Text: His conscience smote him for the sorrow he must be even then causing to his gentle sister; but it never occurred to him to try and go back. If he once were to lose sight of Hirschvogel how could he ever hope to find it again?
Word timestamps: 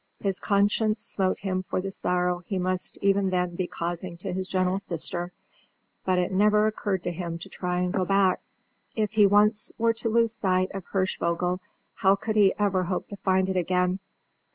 His 0.19 0.39
conscience 0.39 0.99
smote 0.99 1.37
him 1.41 1.61
for 1.61 1.79
the 1.79 1.91
sorrow 1.91 2.39
he 2.47 2.57
must 2.57 2.99
be 2.99 3.07
even 3.09 3.29
then 3.29 3.55
causing 3.69 4.17
to 4.17 4.33
his 4.33 4.47
gentle 4.47 4.79
sister; 4.79 5.31
but 6.05 6.17
it 6.17 6.31
never 6.31 6.65
occurred 6.65 7.03
to 7.03 7.11
him 7.11 7.37
to 7.37 7.49
try 7.49 7.81
and 7.81 7.93
go 7.93 8.03
back. 8.03 8.41
If 8.95 9.11
he 9.11 9.27
once 9.27 9.71
were 9.77 9.93
to 9.93 10.09
lose 10.09 10.33
sight 10.33 10.71
of 10.73 10.85
Hirschvogel 10.85 11.59
how 11.93 12.15
could 12.15 12.35
he 12.35 12.51
ever 12.57 12.85
hope 12.85 13.09
to 13.09 13.15
find 13.17 13.47
it 13.47 13.55
again? 13.57 13.99